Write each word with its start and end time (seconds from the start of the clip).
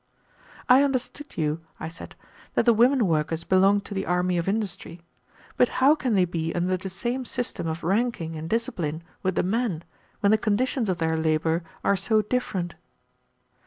"I 0.67 0.81
understood 0.81 1.37
you," 1.37 1.61
I 1.79 1.87
said, 1.87 2.15
"that 2.55 2.65
the 2.65 2.73
women 2.73 3.05
workers 3.05 3.43
belong 3.43 3.81
to 3.81 3.93
the 3.93 4.07
army 4.07 4.39
of 4.39 4.47
industry, 4.47 5.01
but 5.57 5.69
how 5.77 5.93
can 5.93 6.15
they 6.15 6.25
be 6.25 6.51
under 6.55 6.75
the 6.75 6.89
same 6.89 7.23
system 7.23 7.67
of 7.67 7.83
ranking 7.83 8.35
and 8.35 8.49
discipline 8.49 9.03
with 9.21 9.35
the 9.35 9.43
men, 9.43 9.83
when 10.21 10.31
the 10.31 10.39
conditions 10.39 10.89
of 10.89 10.97
their 10.97 11.17
labor 11.17 11.61
are 11.83 11.95
so 11.95 12.23
different?" 12.23 12.73